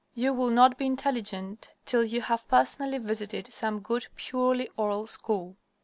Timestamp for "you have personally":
2.03-2.97